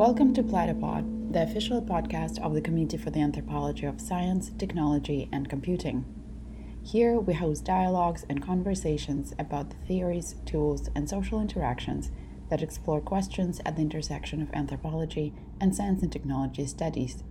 Welcome 0.00 0.32
to 0.32 0.42
Platypod, 0.42 1.34
the 1.34 1.42
official 1.42 1.82
podcast 1.82 2.42
of 2.42 2.54
the 2.54 2.62
Committee 2.62 2.96
for 2.96 3.10
the 3.10 3.20
Anthropology 3.20 3.84
of 3.84 4.00
Science, 4.00 4.50
Technology, 4.56 5.28
and 5.30 5.46
Computing. 5.46 6.06
Here 6.82 7.20
we 7.20 7.34
host 7.34 7.66
dialogues 7.66 8.24
and 8.26 8.42
conversations 8.42 9.34
about 9.38 9.68
the 9.68 9.76
theories, 9.86 10.36
tools, 10.46 10.88
and 10.94 11.06
social 11.06 11.38
interactions 11.38 12.10
that 12.48 12.62
explore 12.62 13.02
questions 13.02 13.60
at 13.66 13.76
the 13.76 13.82
intersection 13.82 14.40
of 14.40 14.50
anthropology 14.54 15.34
and 15.60 15.76
science 15.76 16.02
and 16.02 16.10
technology 16.10 16.64
studies. 16.64 17.22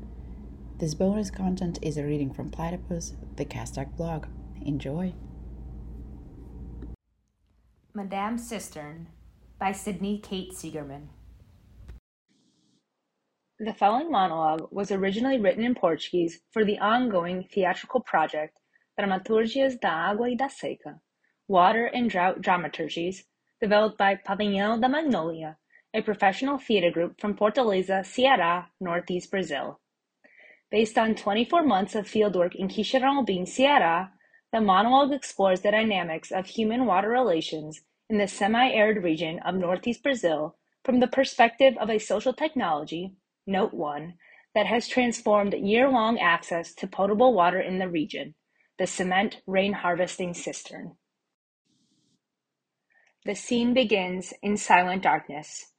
This 0.77 0.93
bonus 0.93 1.31
content 1.31 1.79
is 1.81 1.97
a 1.97 2.03
reading 2.03 2.31
from 2.31 2.51
Platypus, 2.51 3.15
the 3.35 3.45
CASTAC 3.45 3.97
blog. 3.97 4.27
Enjoy! 4.61 5.15
Madame 7.95 8.37
Cistern 8.37 9.07
by 9.57 9.71
Cydney 9.71 10.19
Kate 10.19 10.51
Seigerman. 10.51 11.07
The 13.61 13.73
following 13.73 14.09
monologue 14.09 14.69
was 14.71 14.89
originally 14.89 15.37
written 15.37 15.65
in 15.65 15.75
Portuguese 15.75 16.39
for 16.49 16.63
the 16.63 16.79
ongoing 16.79 17.43
theatrical 17.43 17.99
project 17.99 18.57
Dramaturgias 18.97 19.77
da 19.81 20.13
Água 20.13 20.31
e 20.31 20.35
da 20.35 20.47
Seca, 20.47 21.01
Water 21.45 21.87
and 21.87 22.09
Drought 22.09 22.39
Dramaturgies, 22.39 23.25
developed 23.59 23.97
by 23.97 24.15
Pavilhão 24.15 24.79
da 24.79 24.87
Magnolia, 24.87 25.57
a 25.93 26.01
professional 26.01 26.57
theater 26.57 26.89
group 26.89 27.19
from 27.19 27.35
Fortaleza, 27.35 27.99
Ceará, 28.05 28.67
Northeast 28.79 29.29
Brazil. 29.29 29.81
Based 30.71 30.97
on 30.97 31.13
24 31.13 31.61
months 31.61 31.95
of 31.95 32.05
fieldwork 32.07 32.55
in 32.55 32.69
Quixeramobim, 32.69 33.41
Ceará, 33.41 34.11
the 34.53 34.61
monologue 34.61 35.11
explores 35.11 35.59
the 35.59 35.71
dynamics 35.71 36.31
of 36.31 36.45
human-water 36.45 37.09
relations 37.09 37.81
in 38.09 38.19
the 38.19 38.27
semi-arid 38.29 39.03
region 39.03 39.37
of 39.39 39.55
Northeast 39.55 40.01
Brazil 40.01 40.55
from 40.85 41.01
the 41.01 41.07
perspective 41.07 41.75
of 41.77 41.89
a 41.89 41.99
social 41.99 42.31
technology 42.31 43.17
Note 43.47 43.73
1, 43.73 44.13
that 44.55 44.67
has 44.67 44.87
transformed 44.87 45.53
year-long 45.53 46.19
access 46.19 46.73
to 46.75 46.87
potable 46.87 47.33
water 47.33 47.59
in 47.59 47.79
the 47.79 47.89
region, 47.89 48.35
the 48.77 48.87
cement 48.87 49.41
rain 49.47 49.73
harvesting 49.73 50.33
cistern. 50.33 50.95
The 53.25 53.35
scene 53.35 53.73
begins 53.73 54.33
in 54.41 54.57
silent 54.57 55.03
darkness. 55.03 55.73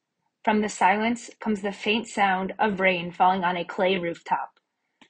From 0.44 0.60
the 0.60 0.68
silence 0.68 1.30
comes 1.40 1.62
the 1.62 1.72
faint 1.72 2.06
sound 2.06 2.54
of 2.58 2.80
rain 2.80 3.10
falling 3.12 3.44
on 3.44 3.56
a 3.56 3.64
clay 3.64 3.98
rooftop. 3.98 4.58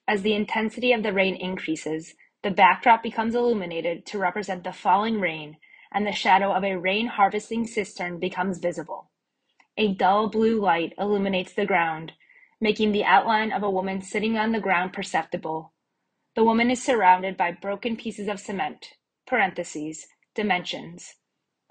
As 0.06 0.22
the 0.22 0.34
intensity 0.34 0.92
of 0.92 1.02
the 1.02 1.12
rain 1.12 1.36
increases, 1.36 2.14
the 2.42 2.50
backdrop 2.50 3.02
becomes 3.02 3.34
illuminated 3.34 4.06
to 4.06 4.18
represent 4.18 4.64
the 4.64 4.72
falling 4.72 5.20
rain, 5.20 5.56
and 5.92 6.06
the 6.06 6.12
shadow 6.12 6.52
of 6.52 6.64
a 6.64 6.76
rain 6.76 7.06
harvesting 7.06 7.66
cistern 7.66 8.18
becomes 8.18 8.58
visible. 8.58 9.10
A 9.76 9.94
dull 9.94 10.28
blue 10.28 10.60
light 10.60 10.94
illuminates 10.98 11.52
the 11.52 11.66
ground, 11.66 12.12
making 12.61 12.92
the 12.92 13.05
outline 13.05 13.53
of 13.53 13.62
a 13.62 13.70
woman 13.70 14.03
sitting 14.03 14.36
on 14.36 14.53
the 14.53 14.61
ground 14.61 14.92
perceptible. 14.92 15.72
The 16.36 16.44
woman 16.44 16.70
is 16.70 16.83
surrounded 16.83 17.36
by 17.36 17.53
broken 17.53 17.97
pieces 17.97 18.28
of 18.28 18.41
cement 18.41 18.94
parentheses, 19.27 20.06
dimensions. 20.34 21.14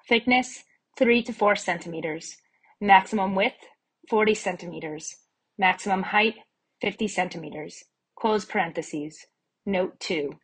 Thickness 0.08 0.64
3 0.98 1.24
to 1.24 1.34
4 1.34 1.56
centimeters. 1.56 2.38
Maximum 2.82 3.36
width 3.36 3.68
40 4.10 4.34
centimeters. 4.34 5.18
Maximum 5.58 6.04
height 6.04 6.36
50 6.82 7.08
centimeters. 7.08 7.84
Close 8.18 8.46
parentheses. 8.46 9.26
Note 9.66 10.00
2. 10.00 10.40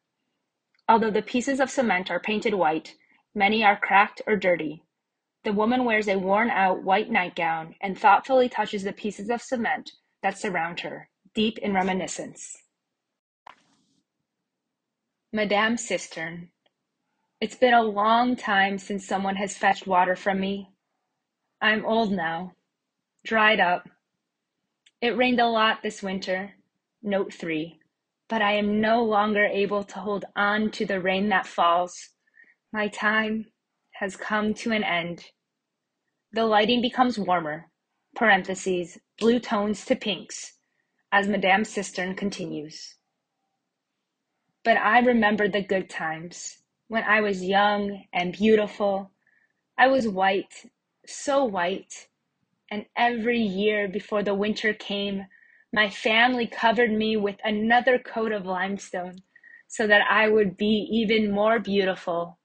Although 0.87 1.11
the 1.11 1.21
pieces 1.21 1.59
of 1.59 1.69
cement 1.69 2.11
are 2.11 2.19
painted 2.19 2.53
white, 2.53 2.95
many 3.33 3.63
are 3.63 3.79
cracked 3.79 4.21
or 4.27 4.35
dirty. 4.35 4.83
The 5.43 5.53
woman 5.53 5.85
wears 5.85 6.07
a 6.07 6.17
worn 6.17 6.49
out 6.49 6.83
white 6.83 7.09
nightgown 7.09 7.75
and 7.81 7.97
thoughtfully 7.97 8.49
touches 8.49 8.83
the 8.83 8.93
pieces 8.93 9.29
of 9.29 9.41
cement 9.41 9.91
that 10.25 10.39
surround 10.39 10.79
her, 10.79 11.07
deep 11.35 11.59
in 11.59 11.71
reminiscence. 11.71 12.57
Madame 15.31 15.77
Cistern. 15.77 16.49
It's 17.39 17.55
been 17.55 17.75
a 17.75 17.83
long 17.83 18.35
time 18.35 18.79
since 18.79 19.05
someone 19.05 19.35
has 19.35 19.55
fetched 19.55 19.85
water 19.85 20.15
from 20.15 20.39
me. 20.39 20.71
I'm 21.61 21.85
old 21.85 22.11
now, 22.11 22.53
dried 23.23 23.59
up. 23.59 23.87
It 24.99 25.15
rained 25.15 25.39
a 25.39 25.45
lot 25.45 25.83
this 25.83 26.01
winter, 26.01 26.55
note 27.03 27.31
3, 27.31 27.77
but 28.27 28.41
I 28.41 28.53
am 28.53 28.81
no 28.81 29.03
longer 29.03 29.45
able 29.45 29.83
to 29.83 29.99
hold 29.99 30.25
on 30.35 30.71
to 30.71 30.87
the 30.87 31.01
rain 31.01 31.29
that 31.29 31.45
falls. 31.45 31.93
My 32.73 32.87
time 32.87 33.45
has 33.99 34.15
come 34.15 34.55
to 34.55 34.71
an 34.71 34.83
end. 34.83 35.25
The 36.31 36.45
lighting 36.45 36.81
becomes 36.81 37.19
warmer, 37.19 37.67
parentheses, 38.15 38.97
blue 39.19 39.39
tones 39.39 39.85
to 39.85 39.95
pinks, 39.95 40.53
as 41.11 41.27
Madame 41.27 41.63
Cistern 41.63 42.15
continues. 42.15 42.95
But 44.63 44.77
I 44.77 44.99
remember 44.99 45.47
the 45.47 45.61
good 45.61 45.89
times 45.89 46.57
when 46.87 47.03
I 47.03 47.21
was 47.21 47.43
young 47.43 48.05
and 48.13 48.33
beautiful. 48.33 49.11
I 49.77 49.87
was 49.87 50.07
white, 50.07 50.65
so 51.05 51.43
white, 51.43 52.07
and 52.71 52.85
every 52.97 53.39
year 53.39 53.87
before 53.87 54.23
the 54.23 54.33
winter 54.33 54.73
came, 54.73 55.27
my 55.73 55.89
family 55.89 56.47
covered 56.47 56.91
me 56.91 57.17
with 57.17 57.35
another 57.43 57.99
coat 57.99 58.31
of 58.31 58.45
limestone 58.45 59.23
so 59.67 59.85
that 59.87 60.01
I 60.09 60.29
would 60.29 60.57
be 60.57 60.87
even 60.91 61.31
more 61.31 61.59
beautiful. 61.59 62.39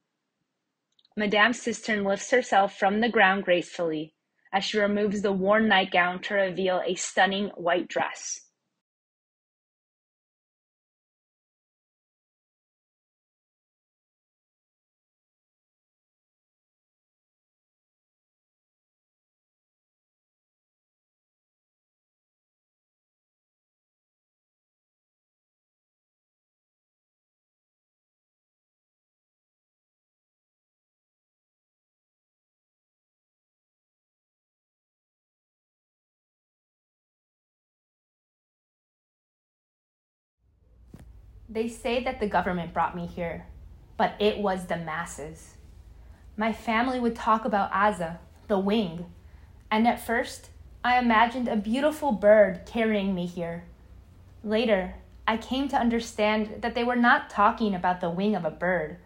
Madame 1.16 1.52
Cistern 1.52 2.04
lifts 2.04 2.30
herself 2.30 2.78
from 2.78 3.00
the 3.00 3.08
ground 3.08 3.44
gracefully 3.44 4.14
as 4.52 4.64
she 4.64 4.78
removes 4.78 5.22
the 5.22 5.32
worn 5.32 5.68
nightgown 5.68 6.20
to 6.22 6.34
reveal 6.34 6.82
a 6.86 6.94
stunning 6.94 7.48
white 7.56 7.88
dress. 7.88 8.49
They 41.52 41.66
say 41.66 42.04
that 42.04 42.20
the 42.20 42.28
government 42.28 42.72
brought 42.72 42.94
me 42.94 43.06
here, 43.06 43.46
but 43.96 44.14
it 44.20 44.38
was 44.38 44.66
the 44.66 44.76
masses. 44.76 45.56
My 46.36 46.52
family 46.52 47.00
would 47.00 47.16
talk 47.16 47.44
about 47.44 47.72
ASA, 47.72 48.20
the 48.46 48.60
wing, 48.60 49.06
and 49.68 49.88
at 49.88 50.06
first 50.06 50.50
I 50.84 50.96
imagined 51.00 51.48
a 51.48 51.56
beautiful 51.56 52.12
bird 52.12 52.60
carrying 52.66 53.16
me 53.16 53.26
here. 53.26 53.64
Later, 54.44 54.94
I 55.26 55.36
came 55.38 55.66
to 55.68 55.76
understand 55.76 56.62
that 56.62 56.76
they 56.76 56.84
were 56.84 56.94
not 56.94 57.28
talking 57.28 57.74
about 57.74 58.00
the 58.00 58.10
wing 58.10 58.36
of 58.36 58.44
a 58.44 58.50
bird, 58.50 58.98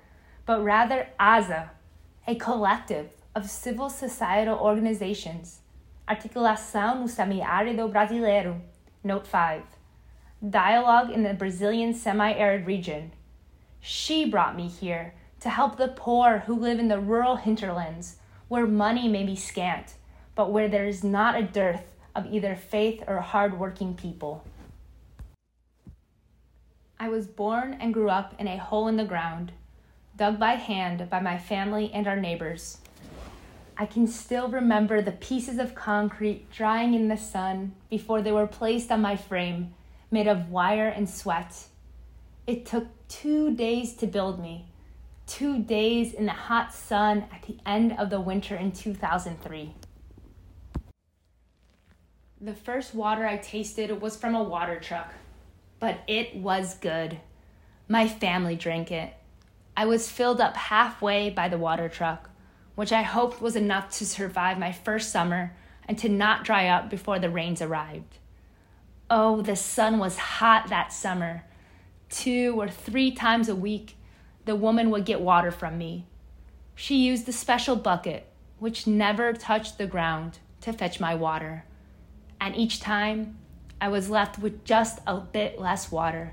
but 0.44 0.62
rather 0.62 1.08
ASA, 1.18 1.70
a 2.28 2.34
collective 2.34 3.08
of 3.34 3.48
civil 3.48 3.88
societal 3.88 4.58
organizations. 4.58 5.60
Articulação 6.06 7.00
no 7.00 7.06
Semiárido 7.06 7.90
Brasileiro, 7.90 8.60
Note 9.02 9.26
5 9.26 9.62
dialogue 10.50 11.10
in 11.10 11.22
the 11.22 11.32
Brazilian 11.32 11.94
semi 11.94 12.32
arid 12.32 12.66
region. 12.66 13.12
She 13.80 14.28
brought 14.28 14.56
me 14.56 14.68
here 14.68 15.14
to 15.40 15.48
help 15.48 15.76
the 15.76 15.88
poor 15.88 16.44
who 16.46 16.54
live 16.54 16.78
in 16.78 16.88
the 16.88 17.00
rural 17.00 17.36
hinterlands 17.36 18.16
where 18.48 18.66
money 18.66 19.08
may 19.08 19.24
be 19.24 19.36
scant, 19.36 19.94
but 20.34 20.52
where 20.52 20.68
there 20.68 20.86
is 20.86 21.02
not 21.02 21.36
a 21.36 21.42
dearth 21.42 21.92
of 22.14 22.26
either 22.32 22.54
faith 22.54 23.02
or 23.06 23.20
hard-working 23.20 23.94
people. 23.94 24.44
I 27.00 27.08
was 27.08 27.26
born 27.26 27.76
and 27.80 27.94
grew 27.94 28.10
up 28.10 28.34
in 28.38 28.46
a 28.46 28.58
hole 28.58 28.86
in 28.86 28.96
the 28.96 29.04
ground, 29.04 29.52
dug 30.16 30.38
by 30.38 30.52
hand 30.52 31.08
by 31.10 31.20
my 31.20 31.38
family 31.38 31.90
and 31.92 32.06
our 32.06 32.16
neighbors. 32.16 32.78
I 33.76 33.86
can 33.86 34.06
still 34.06 34.48
remember 34.48 35.02
the 35.02 35.12
pieces 35.12 35.58
of 35.58 35.74
concrete 35.74 36.50
drying 36.52 36.94
in 36.94 37.08
the 37.08 37.16
sun 37.16 37.74
before 37.90 38.22
they 38.22 38.30
were 38.30 38.46
placed 38.46 38.92
on 38.92 39.00
my 39.00 39.16
frame 39.16 39.74
made 40.14 40.28
of 40.28 40.48
wire 40.48 40.86
and 40.86 41.10
sweat. 41.10 41.64
It 42.46 42.64
took 42.64 42.86
two 43.08 43.52
days 43.54 43.94
to 43.94 44.06
build 44.06 44.40
me, 44.40 44.66
two 45.26 45.58
days 45.58 46.14
in 46.14 46.26
the 46.26 46.32
hot 46.32 46.72
sun 46.72 47.24
at 47.32 47.42
the 47.42 47.58
end 47.66 47.92
of 47.98 48.10
the 48.10 48.20
winter 48.20 48.54
in 48.54 48.70
2003. 48.70 49.74
The 52.40 52.54
first 52.54 52.94
water 52.94 53.26
I 53.26 53.38
tasted 53.38 54.00
was 54.00 54.16
from 54.16 54.36
a 54.36 54.42
water 54.42 54.78
truck, 54.78 55.12
but 55.80 55.98
it 56.06 56.36
was 56.36 56.76
good. 56.76 57.18
My 57.88 58.06
family 58.06 58.54
drank 58.54 58.92
it. 58.92 59.14
I 59.76 59.86
was 59.86 60.08
filled 60.08 60.40
up 60.40 60.56
halfway 60.56 61.28
by 61.28 61.48
the 61.48 61.58
water 61.58 61.88
truck, 61.88 62.30
which 62.76 62.92
I 62.92 63.02
hoped 63.02 63.42
was 63.42 63.56
enough 63.56 63.90
to 63.98 64.06
survive 64.06 64.60
my 64.60 64.70
first 64.70 65.10
summer 65.10 65.56
and 65.88 65.98
to 65.98 66.08
not 66.08 66.44
dry 66.44 66.68
up 66.68 66.88
before 66.88 67.18
the 67.18 67.30
rains 67.30 67.60
arrived. 67.60 68.18
Oh, 69.10 69.42
the 69.42 69.56
sun 69.56 69.98
was 69.98 70.16
hot 70.16 70.68
that 70.68 70.92
summer. 70.92 71.44
Two 72.08 72.54
or 72.58 72.68
three 72.68 73.10
times 73.10 73.48
a 73.48 73.54
week, 73.54 73.96
the 74.46 74.56
woman 74.56 74.90
would 74.90 75.04
get 75.04 75.20
water 75.20 75.50
from 75.50 75.76
me. 75.76 76.06
She 76.74 76.96
used 76.96 77.26
the 77.26 77.32
special 77.32 77.76
bucket, 77.76 78.26
which 78.58 78.86
never 78.86 79.32
touched 79.32 79.76
the 79.76 79.86
ground, 79.86 80.38
to 80.62 80.72
fetch 80.72 81.00
my 81.00 81.14
water. 81.14 81.64
And 82.40 82.56
each 82.56 82.80
time, 82.80 83.36
I 83.80 83.88
was 83.88 84.08
left 84.08 84.38
with 84.38 84.64
just 84.64 85.00
a 85.06 85.18
bit 85.18 85.60
less 85.60 85.92
water. 85.92 86.32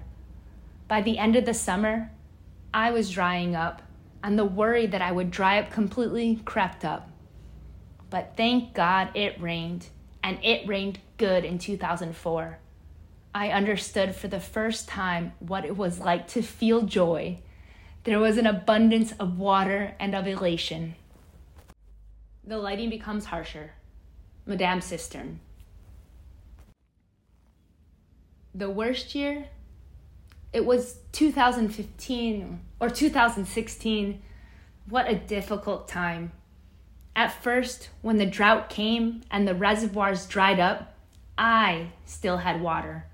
By 0.88 1.01
the 1.01 1.18
end 1.18 1.35
of 1.35 1.45
the 1.45 1.53
summer, 1.53 2.12
I 2.73 2.91
was 2.91 3.12
drying 3.12 3.56
up, 3.56 3.81
and 4.23 4.39
the 4.39 4.45
worry 4.45 4.85
that 4.88 5.01
I 5.01 5.12
would 5.12 5.31
dry 5.31 5.59
up 5.59 5.71
completely 5.71 6.39
crept 6.45 6.85
up. 6.85 7.09
But 8.09 8.33
thank 8.38 8.73
God 8.73 9.09
it 9.13 9.41
rained, 9.41 9.88
and 10.23 10.38
it 10.44 10.68
rained 10.68 11.00
good 11.18 11.45
in 11.45 11.57
2004. 11.57 12.59
I 13.33 13.50
understood 13.50 14.15
for 14.15 14.27
the 14.27 14.39
first 14.39 14.88
time 14.88 15.33
what 15.39 15.65
it 15.65 15.77
was 15.77 16.00
like 16.00 16.27
to 16.29 16.41
feel 16.41 16.81
joy. 16.81 17.39
There 18.03 18.19
was 18.19 18.38
an 18.38 18.47
abundance 18.47 19.13
of 19.13 19.38
water 19.38 19.95
and 20.00 20.13
of 20.13 20.27
elation. 20.27 20.95
The 22.44 22.57
lighting 22.57 22.89
becomes 22.89 23.25
harsher. 23.25 23.71
Madame 24.45 24.81
Cistern. 24.81 25.39
The 28.53 28.69
worst 28.69 29.15
year? 29.15 29.47
It 30.51 30.65
was 30.65 30.97
2015 31.13 32.59
or 32.79 32.89
2016. 32.89 34.21
What 34.89 35.09
a 35.09 35.15
difficult 35.15 35.88
time. 35.88 36.33
At 37.15 37.43
first, 37.43 37.89
when 38.01 38.17
the 38.17 38.25
drought 38.25 38.69
came 38.69 39.21
and 39.29 39.47
the 39.47 39.55
reservoirs 39.55 40.25
dried 40.25 40.59
up, 40.59 40.95
I 41.37 41.89
still 42.05 42.37
had 42.37 42.61
water. 42.61 43.05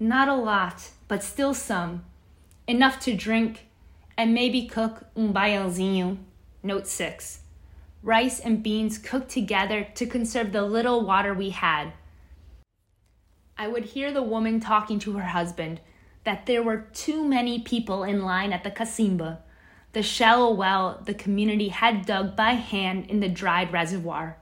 Not 0.00 0.28
a 0.28 0.34
lot, 0.34 0.90
but 1.08 1.22
still 1.22 1.54
some. 1.54 2.04
Enough 2.66 3.00
to 3.00 3.14
drink 3.14 3.66
and 4.16 4.32
maybe 4.32 4.66
cook 4.66 5.04
baiãozinho. 5.16 6.18
Note 6.62 6.86
6. 6.86 7.40
Rice 8.02 8.40
and 8.40 8.62
beans 8.62 8.98
cooked 8.98 9.30
together 9.30 9.86
to 9.94 10.06
conserve 10.06 10.52
the 10.52 10.62
little 10.62 11.04
water 11.04 11.34
we 11.34 11.50
had. 11.50 11.92
I 13.56 13.68
would 13.68 13.84
hear 13.84 14.12
the 14.12 14.22
woman 14.22 14.60
talking 14.60 14.98
to 15.00 15.12
her 15.18 15.28
husband 15.28 15.80
that 16.24 16.46
there 16.46 16.62
were 16.62 16.88
too 16.92 17.24
many 17.24 17.60
people 17.60 18.02
in 18.02 18.24
line 18.24 18.52
at 18.52 18.64
the 18.64 18.70
cacimba, 18.70 19.38
the 19.94 20.02
shallow 20.02 20.52
well 20.52 21.00
the 21.04 21.14
community 21.14 21.68
had 21.68 22.04
dug 22.04 22.34
by 22.34 22.50
hand 22.54 23.08
in 23.08 23.20
the 23.20 23.28
dried 23.28 23.72
reservoir. 23.72 24.36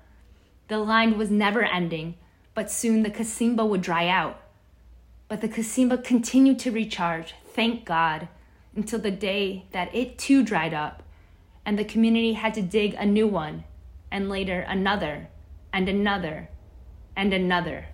The 0.68 0.78
line 0.78 1.18
was 1.18 1.30
never 1.30 1.62
ending, 1.62 2.14
but 2.54 2.70
soon 2.70 3.02
the 3.02 3.10
cacimba 3.10 3.68
would 3.68 3.82
dry 3.82 4.08
out. 4.08 4.40
But 5.28 5.42
the 5.42 5.48
cacimba 5.48 6.02
continued 6.02 6.58
to 6.60 6.70
recharge, 6.70 7.34
thank 7.44 7.84
God, 7.84 8.28
until 8.74 8.98
the 8.98 9.10
day 9.10 9.66
that 9.72 9.94
it 9.94 10.18
too 10.18 10.42
dried 10.42 10.72
up, 10.72 11.02
and 11.66 11.78
the 11.78 11.84
community 11.84 12.32
had 12.32 12.54
to 12.54 12.62
dig 12.62 12.94
a 12.94 13.04
new 13.04 13.28
one, 13.28 13.64
and 14.10 14.30
later 14.30 14.60
another, 14.60 15.28
and 15.70 15.86
another, 15.86 16.48
and 17.14 17.34
another. 17.34 17.88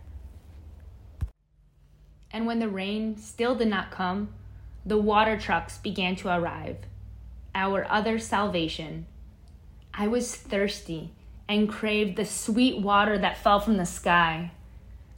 And 2.31 2.46
when 2.46 2.60
the 2.60 2.69
rain 2.69 3.16
still 3.16 3.56
did 3.56 3.69
not 3.69 3.90
come, 3.90 4.32
the 4.87 4.99
water 4.99 5.37
trucks 5.37 5.78
began 5.78 6.14
to 6.16 6.28
arrive, 6.28 6.76
our 7.58 7.84
other 7.90 8.20
salvation. 8.20 9.05
I 9.93 10.06
was 10.06 10.34
thirsty 10.34 11.10
and 11.49 11.69
craved 11.69 12.16
the 12.16 12.25
sweet 12.25 12.81
water 12.81 13.19
that 13.19 13.43
fell 13.43 13.58
from 13.58 13.78
the 13.78 13.84
sky. 13.84 14.52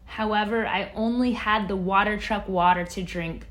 However, 0.06 0.66
I 0.66 0.90
only 0.94 1.32
had 1.32 1.69
the 1.69 1.76
water 1.76 2.16
truck 2.16 2.48
water 2.48 2.84
to 2.84 3.02
drink. 3.02 3.46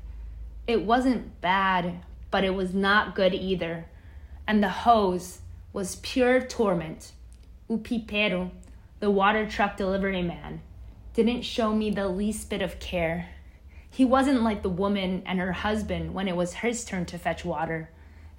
It 0.66 0.82
wasn't 0.82 1.40
bad, 1.40 2.00
but 2.32 2.42
it 2.42 2.54
was 2.54 2.74
not 2.74 3.14
good 3.14 3.32
either. 3.32 3.86
And 4.44 4.62
the 4.62 4.68
hose 4.68 5.38
was 5.72 5.96
pure 5.96 6.40
torment. 6.40 7.12
O 7.68 7.78
pipero, 7.78 8.50
the 8.98 9.10
water 9.10 9.46
truck 9.46 9.76
delivery 9.76 10.22
man, 10.22 10.62
didn't 11.14 11.42
show 11.42 11.72
me 11.72 11.90
the 11.90 12.08
least 12.08 12.50
bit 12.50 12.60
of 12.60 12.80
care. 12.80 13.28
He 13.88 14.04
wasn't 14.04 14.42
like 14.42 14.62
the 14.62 14.68
woman 14.68 15.22
and 15.26 15.38
her 15.38 15.52
husband 15.52 16.12
when 16.12 16.26
it 16.26 16.36
was 16.36 16.54
his 16.54 16.84
turn 16.84 17.06
to 17.06 17.18
fetch 17.18 17.44
water. 17.44 17.90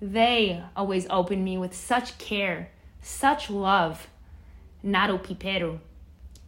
They 0.01 0.63
always 0.75 1.05
opened 1.11 1.45
me 1.45 1.59
with 1.59 1.75
such 1.75 2.17
care, 2.17 2.71
such 3.01 3.51
love. 3.51 4.07
Not 4.81 5.11
o 5.11 5.19
pipero. 5.19 5.79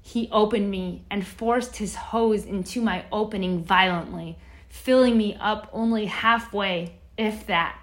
He 0.01 0.27
opened 0.31 0.71
me 0.71 1.03
and 1.11 1.25
forced 1.25 1.77
his 1.77 1.95
hose 1.95 2.45
into 2.45 2.81
my 2.81 3.05
opening 3.11 3.63
violently, 3.63 4.39
filling 4.69 5.17
me 5.17 5.37
up 5.39 5.69
only 5.71 6.07
halfway, 6.07 6.95
if 7.15 7.45
that. 7.45 7.79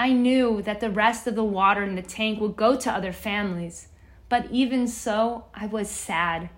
I 0.00 0.14
knew 0.14 0.62
that 0.62 0.80
the 0.80 0.90
rest 0.90 1.26
of 1.26 1.34
the 1.34 1.44
water 1.44 1.84
in 1.84 1.94
the 1.94 2.02
tank 2.02 2.40
would 2.40 2.56
go 2.56 2.74
to 2.74 2.90
other 2.90 3.12
families, 3.12 3.88
but 4.30 4.50
even 4.50 4.88
so, 4.88 5.44
I 5.54 5.66
was 5.66 5.90
sad. 5.90 6.48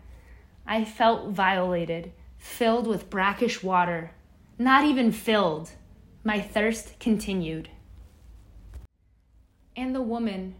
I 0.66 0.84
felt 0.84 1.30
violated, 1.30 2.12
filled 2.38 2.86
with 2.86 3.10
brackish 3.10 3.62
water. 3.62 4.12
Not 4.56 4.84
even 4.84 5.10
filled. 5.10 5.72
My 6.22 6.40
thirst 6.40 6.98
continued. 7.00 7.68
And 9.76 9.94
the 9.94 10.02
woman, 10.02 10.54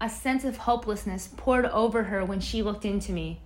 a 0.00 0.08
sense 0.08 0.44
of 0.44 0.58
hopelessness 0.58 1.28
poured 1.36 1.66
over 1.66 2.04
her 2.04 2.24
when 2.24 2.40
she 2.40 2.62
looked 2.62 2.84
into 2.84 3.12
me. 3.12 3.40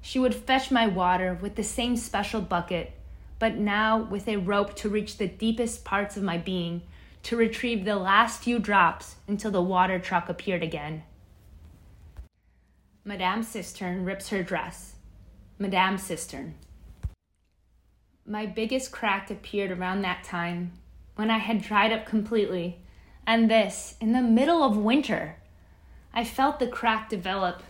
She 0.00 0.18
would 0.18 0.34
fetch 0.34 0.70
my 0.70 0.86
water 0.86 1.38
with 1.40 1.56
the 1.56 1.64
same 1.64 1.96
special 1.96 2.40
bucket, 2.40 2.92
but 3.38 3.56
now 3.56 3.98
with 4.02 4.28
a 4.28 4.36
rope 4.36 4.74
to 4.76 4.88
reach 4.88 5.18
the 5.18 5.28
deepest 5.28 5.84
parts 5.84 6.16
of 6.16 6.22
my 6.22 6.38
being, 6.38 6.82
to 7.24 7.36
retrieve 7.36 7.84
the 7.84 7.96
last 7.96 8.42
few 8.42 8.58
drops 8.58 9.16
until 9.26 9.50
the 9.50 9.62
water 9.62 9.98
truck 9.98 10.28
appeared 10.28 10.62
again. 10.62 11.02
Madame 13.04 13.42
Cistern 13.42 14.04
rips 14.04 14.28
her 14.28 14.42
dress. 14.42 14.94
Madame 15.58 15.96
Cistern. 15.96 16.54
My 18.24 18.46
biggest 18.46 18.90
crack 18.90 19.30
appeared 19.30 19.70
around 19.70 20.02
that 20.02 20.24
time, 20.24 20.72
when 21.14 21.30
I 21.30 21.38
had 21.38 21.62
dried 21.62 21.92
up 21.92 22.06
completely, 22.06 22.80
and 23.26 23.50
this 23.50 23.96
in 24.00 24.12
the 24.12 24.22
middle 24.22 24.62
of 24.62 24.76
winter. 24.76 25.36
I 26.14 26.24
felt 26.24 26.58
the 26.58 26.68
crack 26.68 27.08
develop. 27.08 27.62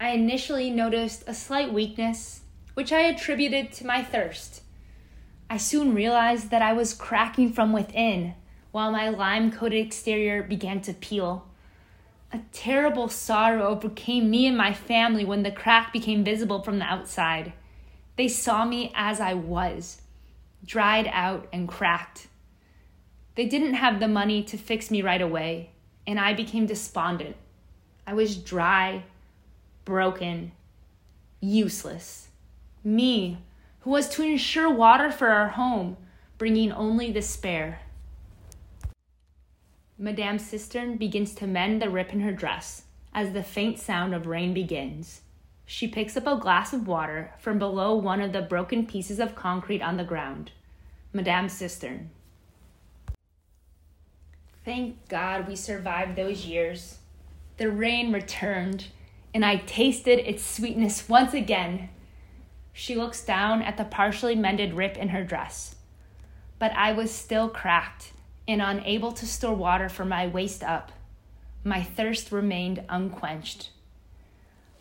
I 0.00 0.10
initially 0.10 0.70
noticed 0.70 1.24
a 1.26 1.34
slight 1.34 1.72
weakness, 1.72 2.42
which 2.74 2.92
I 2.92 3.00
attributed 3.00 3.72
to 3.72 3.86
my 3.86 4.02
thirst. 4.02 4.62
I 5.48 5.56
soon 5.56 5.94
realized 5.94 6.50
that 6.50 6.62
I 6.62 6.72
was 6.72 6.94
cracking 6.94 7.52
from 7.52 7.72
within, 7.72 8.34
while 8.72 8.90
my 8.90 9.08
lime 9.08 9.50
coated 9.50 9.84
exterior 9.84 10.42
began 10.42 10.80
to 10.82 10.92
peel. 10.92 11.46
A 12.32 12.40
terrible 12.52 13.08
sorrow 13.08 13.68
overcame 13.68 14.28
me 14.28 14.46
and 14.46 14.56
my 14.56 14.72
family 14.72 15.24
when 15.24 15.42
the 15.42 15.50
crack 15.50 15.92
became 15.92 16.24
visible 16.24 16.62
from 16.62 16.78
the 16.78 16.84
outside. 16.84 17.52
They 18.16 18.28
saw 18.28 18.64
me 18.64 18.92
as 18.94 19.20
I 19.20 19.34
was, 19.34 20.02
dried 20.64 21.08
out 21.12 21.46
and 21.52 21.68
cracked. 21.68 22.26
They 23.36 23.44
didn't 23.44 23.74
have 23.74 24.00
the 24.00 24.08
money 24.08 24.42
to 24.44 24.56
fix 24.56 24.90
me 24.90 25.02
right 25.02 25.20
away, 25.20 25.70
and 26.06 26.18
I 26.18 26.32
became 26.32 26.66
despondent. 26.66 27.36
I 28.06 28.14
was 28.14 28.36
dry, 28.36 29.04
broken, 29.84 30.52
useless. 31.40 32.28
Me, 32.82 33.38
who 33.80 33.90
was 33.90 34.08
to 34.08 34.22
ensure 34.22 34.70
water 34.70 35.12
for 35.12 35.28
our 35.28 35.48
home, 35.48 35.98
bringing 36.38 36.72
only 36.72 37.12
despair. 37.12 37.80
Madame 39.98 40.38
Cistern 40.38 40.96
begins 40.96 41.34
to 41.34 41.46
mend 41.46 41.80
the 41.82 41.90
rip 41.90 42.12
in 42.12 42.20
her 42.20 42.32
dress 42.32 42.84
as 43.14 43.32
the 43.32 43.42
faint 43.42 43.78
sound 43.78 44.14
of 44.14 44.26
rain 44.26 44.54
begins. 44.54 45.20
She 45.66 45.88
picks 45.88 46.16
up 46.16 46.26
a 46.26 46.36
glass 46.36 46.72
of 46.72 46.86
water 46.86 47.32
from 47.38 47.58
below 47.58 47.94
one 47.94 48.20
of 48.20 48.32
the 48.32 48.42
broken 48.42 48.86
pieces 48.86 49.18
of 49.18 49.34
concrete 49.34 49.82
on 49.82 49.96
the 49.96 50.04
ground. 50.04 50.52
Madame 51.12 51.48
Cistern. 51.48 52.10
Thank 54.66 55.08
God 55.08 55.46
we 55.46 55.54
survived 55.54 56.16
those 56.16 56.44
years. 56.44 56.98
The 57.56 57.70
rain 57.70 58.12
returned, 58.12 58.86
and 59.32 59.44
I 59.44 59.58
tasted 59.58 60.18
its 60.18 60.44
sweetness 60.44 61.08
once 61.08 61.32
again. 61.34 61.88
She 62.72 62.96
looks 62.96 63.24
down 63.24 63.62
at 63.62 63.76
the 63.76 63.84
partially 63.84 64.34
mended 64.34 64.74
rip 64.74 64.96
in 64.96 65.10
her 65.10 65.22
dress. 65.22 65.76
But 66.58 66.72
I 66.72 66.90
was 66.90 67.12
still 67.12 67.48
cracked 67.48 68.12
and 68.48 68.60
unable 68.60 69.12
to 69.12 69.24
store 69.24 69.54
water 69.54 69.88
from 69.88 70.08
my 70.08 70.26
waist 70.26 70.64
up. 70.64 70.90
My 71.62 71.84
thirst 71.84 72.32
remained 72.32 72.82
unquenched. 72.88 73.70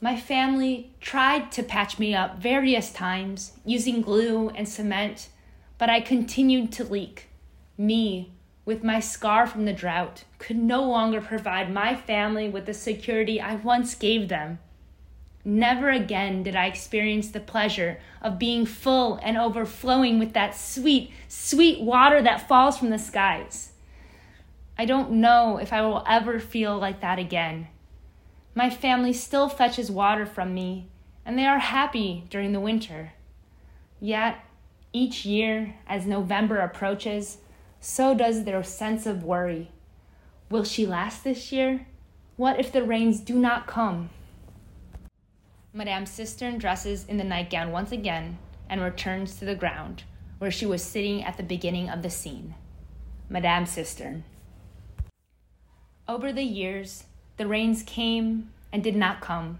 My 0.01 0.17
family 0.19 0.95
tried 0.99 1.51
to 1.51 1.61
patch 1.61 1.99
me 1.99 2.15
up 2.15 2.39
various 2.39 2.91
times 2.91 3.51
using 3.63 4.01
glue 4.01 4.49
and 4.49 4.67
cement, 4.67 5.29
but 5.77 5.91
I 5.91 6.01
continued 6.01 6.71
to 6.71 6.83
leak. 6.85 7.29
Me, 7.77 8.31
with 8.65 8.83
my 8.83 8.99
scar 8.99 9.45
from 9.45 9.65
the 9.65 9.73
drought, 9.73 10.23
could 10.39 10.57
no 10.57 10.83
longer 10.83 11.21
provide 11.21 11.71
my 11.71 11.95
family 11.95 12.49
with 12.49 12.65
the 12.65 12.73
security 12.73 13.39
I 13.39 13.55
once 13.55 13.95
gave 13.95 14.27
them. 14.27 14.59
never 15.47 15.91
again 15.91 16.41
did 16.41 16.55
I 16.55 16.65
experience 16.65 17.29
the 17.29 17.39
pleasure 17.39 17.99
of 18.21 18.39
being 18.39 18.65
full 18.65 19.19
and 19.21 19.37
overflowing 19.37 20.17
with 20.17 20.33
that 20.33 20.55
sweet, 20.55 21.11
sweet 21.27 21.79
water 21.79 22.21
that 22.23 22.47
falls 22.47 22.79
from 22.79 22.89
the 22.89 22.97
skies. 22.97 23.71
I 24.77 24.85
don't 24.85 25.11
know 25.11 25.57
if 25.57 25.71
I 25.71 25.81
will 25.81 26.03
ever 26.07 26.39
feel 26.39 26.77
like 26.77 26.99
that 27.01 27.19
again. 27.19 27.67
My 28.55 28.69
family 28.69 29.13
still 29.13 29.47
fetches 29.47 29.91
water 29.91 30.25
from 30.25 30.53
me, 30.53 30.89
and 31.25 31.37
they 31.37 31.45
are 31.45 31.59
happy 31.59 32.25
during 32.29 32.51
the 32.51 32.59
winter. 32.59 33.13
Yet, 33.99 34.37
each 34.91 35.25
year, 35.25 35.75
as 35.87 36.05
November 36.05 36.57
approaches, 36.59 37.37
so 37.85 38.15
does 38.15 38.45
their 38.45 38.63
sense 38.63 39.05
of 39.05 39.23
worry. 39.23 39.69
Will 40.49 40.63
she 40.63 40.87
last 40.87 41.23
this 41.23 41.51
year? 41.51 41.85
What 42.35 42.59
if 42.59 42.71
the 42.71 42.81
rains 42.81 43.19
do 43.19 43.35
not 43.35 43.67
come? 43.67 44.09
Madame 45.71 46.07
Cistern 46.07 46.57
dresses 46.57 47.05
in 47.05 47.17
the 47.17 47.23
nightgown 47.23 47.71
once 47.71 47.91
again 47.91 48.39
and 48.67 48.81
returns 48.81 49.35
to 49.35 49.45
the 49.45 49.53
ground, 49.53 50.01
where 50.39 50.49
she 50.49 50.65
was 50.65 50.83
sitting 50.83 51.23
at 51.23 51.37
the 51.37 51.43
beginning 51.43 51.87
of 51.87 52.01
the 52.01 52.09
scene. 52.09 52.55
Madame 53.29 53.67
Cistern. 53.67 54.23
Over 56.07 56.33
the 56.33 56.43
years, 56.43 57.03
the 57.37 57.45
rains 57.45 57.83
came 57.83 58.49
and 58.73 58.83
did 58.83 58.95
not 58.95 59.21
come. 59.21 59.59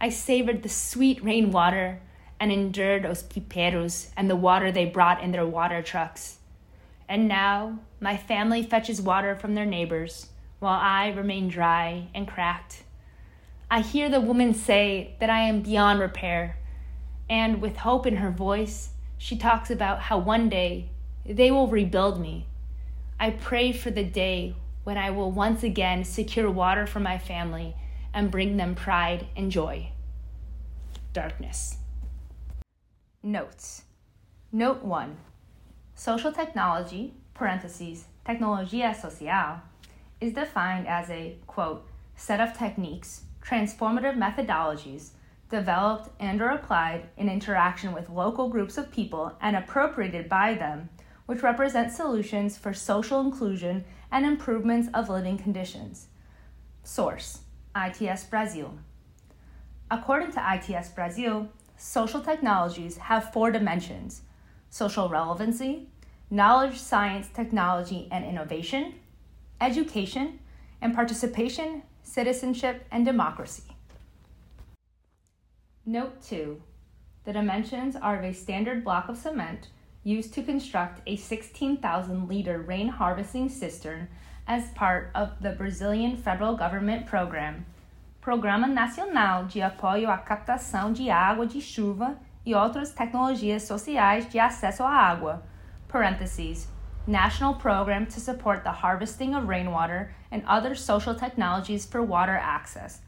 I 0.00 0.08
savored 0.08 0.62
the 0.62 0.70
sweet 0.70 1.22
rainwater 1.22 2.00
and 2.40 2.50
endured 2.50 3.02
those 3.02 3.22
piperos 3.22 4.08
and 4.16 4.30
the 4.30 4.36
water 4.36 4.72
they 4.72 4.86
brought 4.86 5.22
in 5.22 5.32
their 5.32 5.46
water 5.46 5.82
trucks. 5.82 6.38
And 7.08 7.28
now 7.28 7.80
my 8.00 8.16
family 8.16 8.62
fetches 8.62 9.00
water 9.00 9.34
from 9.36 9.54
their 9.54 9.66
neighbors, 9.66 10.28
while 10.58 10.78
I 10.80 11.08
remain 11.10 11.48
dry 11.48 12.08
and 12.14 12.26
cracked. 12.26 12.84
I 13.70 13.80
hear 13.80 14.08
the 14.08 14.20
woman 14.20 14.54
say 14.54 15.16
that 15.20 15.30
I 15.30 15.40
am 15.40 15.62
beyond 15.62 16.00
repair, 16.00 16.58
and 17.28 17.62
with 17.62 17.78
hope 17.78 18.06
in 18.06 18.16
her 18.16 18.30
voice, 18.30 18.90
she 19.18 19.36
talks 19.36 19.70
about 19.70 20.00
how 20.00 20.18
one 20.18 20.48
day 20.48 20.90
they 21.24 21.50
will 21.50 21.68
rebuild 21.68 22.20
me. 22.20 22.46
I 23.18 23.30
pray 23.30 23.72
for 23.72 23.90
the 23.90 24.04
day 24.04 24.56
when 24.84 24.98
I 24.98 25.10
will 25.10 25.30
once 25.30 25.62
again 25.62 26.04
secure 26.04 26.50
water 26.50 26.86
for 26.86 27.00
my 27.00 27.18
family 27.18 27.76
and 28.12 28.30
bring 28.30 28.56
them 28.56 28.74
pride 28.74 29.26
and 29.36 29.50
joy. 29.50 29.90
Darkness. 31.12 31.76
Notes. 33.22 33.82
Note 34.50 34.82
1. 34.82 35.16
Social 35.94 36.32
technology, 36.32 37.14
parentheses, 37.34 38.06
tecnologia 38.26 38.94
social, 38.94 39.60
is 40.20 40.32
defined 40.32 40.86
as 40.86 41.10
a, 41.10 41.36
quote, 41.46 41.86
set 42.16 42.40
of 42.40 42.56
techniques, 42.56 43.22
transformative 43.44 44.16
methodologies 44.16 45.10
developed 45.50 46.08
and 46.18 46.40
or 46.40 46.48
applied 46.48 47.08
in 47.16 47.28
interaction 47.28 47.92
with 47.92 48.08
local 48.08 48.48
groups 48.48 48.78
of 48.78 48.90
people 48.90 49.32
and 49.40 49.54
appropriated 49.54 50.28
by 50.28 50.54
them, 50.54 50.88
which 51.26 51.42
represent 51.42 51.92
solutions 51.92 52.56
for 52.56 52.72
social 52.72 53.20
inclusion 53.20 53.84
and 54.10 54.24
improvements 54.24 54.88
of 54.94 55.10
living 55.10 55.36
conditions. 55.36 56.06
Source 56.82 57.40
ITS 57.76 58.24
Brazil. 58.24 58.74
According 59.90 60.32
to 60.32 60.54
ITS 60.54 60.88
Brazil, 60.88 61.48
social 61.76 62.20
technologies 62.22 62.96
have 62.96 63.32
four 63.32 63.50
dimensions 63.50 64.22
social 64.72 65.06
relevancy, 65.10 65.86
knowledge, 66.30 66.78
science, 66.78 67.28
technology, 67.34 68.08
and 68.10 68.24
innovation, 68.24 68.94
education, 69.60 70.38
and 70.80 70.94
participation, 70.94 71.82
citizenship, 72.02 72.86
and 72.90 73.04
democracy. 73.04 73.64
Note 75.84 76.22
2 76.22 76.62
The 77.24 77.34
dimensions 77.34 77.96
are 77.96 78.18
of 78.18 78.24
a 78.24 78.32
standard 78.32 78.82
block 78.82 79.10
of 79.10 79.18
cement 79.18 79.68
used 80.04 80.32
to 80.34 80.42
construct 80.42 81.02
a 81.06 81.16
16,000 81.16 82.26
liter 82.26 82.58
rain 82.58 82.88
harvesting 82.88 83.50
cistern 83.50 84.08
as 84.48 84.70
part 84.70 85.10
of 85.14 85.32
the 85.42 85.52
Brazilian 85.52 86.16
federal 86.16 86.56
government 86.56 87.06
program, 87.06 87.66
Programa 88.22 88.66
Nacional 88.66 89.44
de 89.44 89.60
Apoio 89.60 90.08
à 90.08 90.24
Captação 90.24 90.94
de 90.94 91.10
Água 91.10 91.46
de 91.46 91.60
Chuva 91.60 92.16
e 92.44 92.54
outras 92.54 92.92
tecnologias 92.92 93.62
sociais 93.62 94.28
de 94.28 94.38
acesso 94.38 94.82
à 94.82 94.90
água, 94.90 95.42
National 97.06 97.54
Program 97.54 98.06
to 98.06 98.20
support 98.20 98.62
the 98.62 98.70
harvesting 98.70 99.34
of 99.34 99.48
rainwater 99.48 100.14
and 100.30 100.42
other 100.46 100.74
social 100.74 101.14
technologies 101.14 101.84
for 101.84 102.00
water 102.02 102.36
access. 102.36 103.00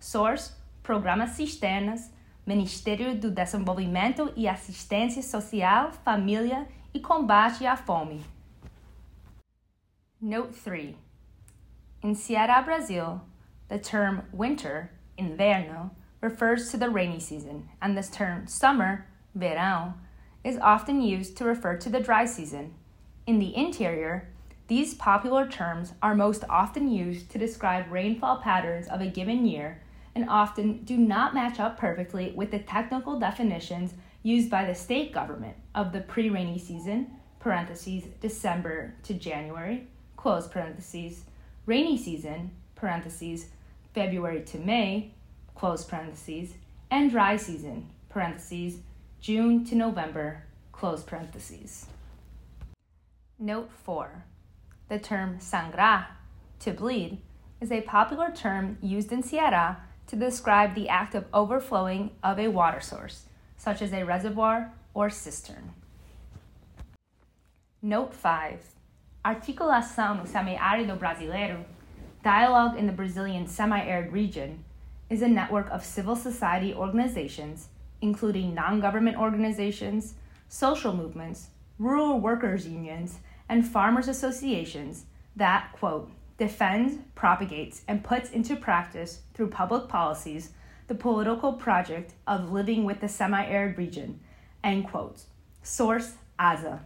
Source, 0.00 0.52
Programa 0.82 1.26
Cisternas, 1.26 2.10
Ministério 2.46 3.14
do 3.14 3.30
Desenvolvimento 3.30 4.32
e 4.34 4.48
Assistência 4.48 5.22
Social, 5.22 5.92
Família 6.02 6.66
e 6.94 7.00
Combate 7.00 7.66
à 7.66 7.76
Fome. 7.76 8.24
Note 10.20 10.54
3. 10.64 10.96
In 12.02 12.14
Ceará, 12.14 12.62
Brazil, 12.64 13.20
the 13.68 13.78
term 13.78 14.22
winter, 14.32 14.90
inverno, 15.18 15.90
refers 16.20 16.70
to 16.70 16.76
the 16.76 16.90
rainy 16.90 17.20
season, 17.20 17.68
and 17.80 17.96
this 17.96 18.10
term 18.10 18.46
summer, 18.46 19.06
verão, 19.36 19.94
is 20.44 20.58
often 20.58 21.00
used 21.00 21.36
to 21.36 21.44
refer 21.44 21.76
to 21.76 21.88
the 21.88 22.00
dry 22.00 22.24
season. 22.24 22.74
In 23.26 23.38
the 23.38 23.54
interior, 23.56 24.28
these 24.68 24.94
popular 24.94 25.48
terms 25.48 25.94
are 26.02 26.14
most 26.14 26.44
often 26.48 26.90
used 26.90 27.30
to 27.30 27.38
describe 27.38 27.90
rainfall 27.90 28.38
patterns 28.38 28.88
of 28.88 29.00
a 29.00 29.06
given 29.06 29.46
year 29.46 29.80
and 30.14 30.28
often 30.28 30.82
do 30.84 30.96
not 30.96 31.34
match 31.34 31.60
up 31.60 31.78
perfectly 31.78 32.32
with 32.34 32.50
the 32.50 32.58
technical 32.58 33.18
definitions 33.18 33.94
used 34.22 34.50
by 34.50 34.64
the 34.64 34.74
state 34.74 35.12
government 35.12 35.56
of 35.74 35.92
the 35.92 36.00
pre-rainy 36.00 36.58
season, 36.58 37.06
parentheses, 37.38 38.04
December 38.20 38.94
to 39.04 39.14
January, 39.14 39.86
close 40.16 40.48
parentheses, 40.48 41.24
rainy 41.66 41.96
season, 41.96 42.50
parentheses, 42.74 43.46
February 43.94 44.42
to 44.42 44.58
May, 44.58 45.12
close 45.58 45.84
parentheses, 45.84 46.54
and 46.90 47.10
dry 47.10 47.36
season, 47.36 47.88
parentheses, 48.08 48.78
June 49.20 49.64
to 49.64 49.74
November, 49.74 50.44
close 50.70 51.02
parentheses. 51.02 51.86
Note 53.40 53.70
4. 53.84 54.24
The 54.88 55.00
term 55.00 55.38
sangra, 55.40 56.06
to 56.60 56.70
bleed, 56.70 57.18
is 57.60 57.72
a 57.72 57.80
popular 57.80 58.30
term 58.30 58.78
used 58.80 59.10
in 59.10 59.22
Ceará 59.22 59.78
to 60.06 60.16
describe 60.16 60.74
the 60.74 60.88
act 60.88 61.14
of 61.16 61.24
overflowing 61.34 62.12
of 62.22 62.38
a 62.38 62.48
water 62.48 62.80
source, 62.80 63.24
such 63.56 63.82
as 63.82 63.92
a 63.92 64.04
reservoir 64.04 64.72
or 64.94 65.10
cistern. 65.10 65.72
Note 67.82 68.14
5. 68.14 68.60
Articulação 69.24 70.16
no 70.16 70.22
Semiárido 70.22 70.96
Brasileiro, 70.96 71.64
Dialogue 72.22 72.76
in 72.78 72.86
the 72.86 72.92
Brazilian 72.92 73.46
Semi 73.46 73.80
Arid 73.80 74.12
Region, 74.12 74.64
is 75.10 75.22
a 75.22 75.28
network 75.28 75.70
of 75.70 75.84
civil 75.84 76.16
society 76.16 76.74
organizations, 76.74 77.68
including 78.00 78.54
non 78.54 78.80
government 78.80 79.16
organizations, 79.16 80.14
social 80.48 80.94
movements, 80.94 81.48
rural 81.78 82.20
workers' 82.20 82.66
unions, 82.66 83.18
and 83.48 83.66
farmers' 83.66 84.08
associations 84.08 85.04
that, 85.36 85.72
quote, 85.72 86.10
defends, 86.36 86.98
propagates, 87.14 87.82
and 87.88 88.04
puts 88.04 88.30
into 88.30 88.56
practice 88.56 89.22
through 89.34 89.48
public 89.48 89.88
policies 89.88 90.52
the 90.86 90.94
political 90.94 91.52
project 91.52 92.14
of 92.26 92.50
living 92.50 92.84
with 92.84 93.00
the 93.00 93.08
semi 93.08 93.44
arid 93.44 93.76
region. 93.76 94.20
End 94.64 94.88
quote. 94.88 95.22
Source 95.62 96.14
ASA. 96.38 96.80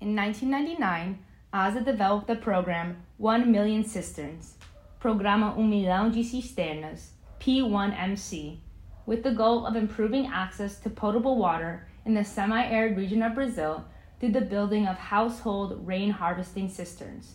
In 0.00 0.16
1999, 0.16 1.18
ASA 1.52 1.80
developed 1.80 2.26
the 2.26 2.34
program 2.34 2.96
1 3.18 3.50
Million 3.50 3.84
Cisterns, 3.84 4.54
Programa 5.02 5.52
Um 5.58 5.68
de 6.12 6.22
Cisternas, 6.22 7.08
P1MC, 7.40 8.58
with 9.04 9.24
the 9.24 9.32
goal 9.32 9.66
of 9.66 9.74
improving 9.74 10.28
access 10.28 10.78
to 10.78 10.88
potable 10.88 11.36
water 11.36 11.88
in 12.04 12.14
the 12.14 12.22
semi 12.22 12.64
arid 12.66 12.96
region 12.96 13.20
of 13.20 13.34
Brazil 13.34 13.84
through 14.20 14.30
the 14.30 14.40
building 14.40 14.86
of 14.86 14.96
household 14.96 15.84
rain 15.84 16.10
harvesting 16.10 16.68
cisterns. 16.68 17.34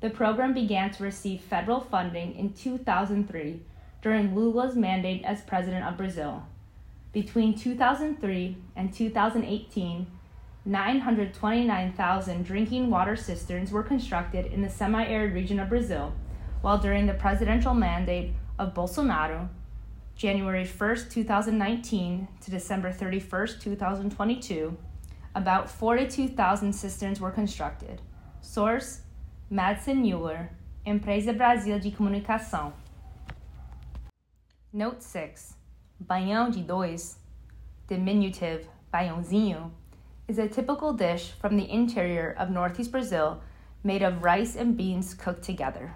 The 0.00 0.10
program 0.10 0.54
began 0.54 0.92
to 0.92 1.02
receive 1.02 1.40
federal 1.40 1.80
funding 1.80 2.36
in 2.36 2.52
2003 2.52 3.60
during 4.00 4.32
Lula's 4.32 4.76
mandate 4.76 5.24
as 5.24 5.42
president 5.42 5.84
of 5.84 5.96
Brazil. 5.96 6.46
Between 7.12 7.58
2003 7.58 8.56
and 8.76 8.94
2018, 8.94 10.06
929,000 10.64 12.44
drinking 12.44 12.90
water 12.90 13.16
cisterns 13.16 13.72
were 13.72 13.82
constructed 13.82 14.46
in 14.46 14.62
the 14.62 14.70
semi 14.70 15.04
arid 15.04 15.34
region 15.34 15.58
of 15.58 15.68
Brazil, 15.68 16.12
while 16.62 16.78
during 16.78 17.06
the 17.06 17.14
presidential 17.14 17.74
mandate 17.74 18.32
of 18.58 18.72
Bolsonaro, 18.72 19.48
January 20.16 20.64
1, 20.64 20.96
2019 21.10 22.28
to 22.40 22.50
December 22.50 22.92
31, 22.92 23.48
2022, 23.60 24.76
about 25.34 25.68
42,000 25.68 26.72
cisterns 26.72 27.20
were 27.20 27.30
constructed. 27.30 28.00
Source 28.40 29.00
Madsen 29.50 30.00
Mueller, 30.00 30.50
Empresa 30.86 31.32
Brasil 31.32 31.78
de 31.78 31.90
Comunicação. 31.90 32.72
Note 34.72 35.02
6. 35.02 35.54
Baião 36.00 36.50
de 36.50 36.62
dois, 36.62 37.18
diminutive 37.88 38.66
baiãozinho, 38.92 39.70
is 40.28 40.38
a 40.38 40.48
typical 40.48 40.92
dish 40.92 41.32
from 41.40 41.56
the 41.56 41.70
interior 41.70 42.34
of 42.38 42.50
northeast 42.50 42.90
Brazil 42.90 43.40
made 43.84 44.02
of 44.02 44.22
rice 44.22 44.56
and 44.56 44.76
beans 44.76 45.14
cooked 45.14 45.42
together. 45.42 45.94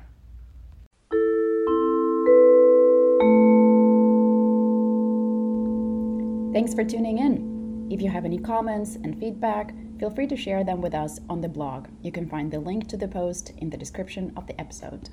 Thanks 6.56 6.72
for 6.72 6.84
tuning 6.84 7.18
in. 7.18 7.86
If 7.90 8.00
you 8.00 8.08
have 8.08 8.24
any 8.24 8.38
comments 8.38 8.96
and 9.04 9.20
feedback, 9.20 9.74
feel 9.98 10.08
free 10.08 10.26
to 10.28 10.36
share 10.38 10.64
them 10.64 10.80
with 10.80 10.94
us 10.94 11.20
on 11.28 11.42
the 11.42 11.50
blog. 11.50 11.88
You 12.00 12.10
can 12.10 12.26
find 12.26 12.50
the 12.50 12.60
link 12.60 12.88
to 12.88 12.96
the 12.96 13.08
post 13.08 13.52
in 13.58 13.68
the 13.68 13.76
description 13.76 14.32
of 14.38 14.46
the 14.46 14.58
episode. 14.58 15.10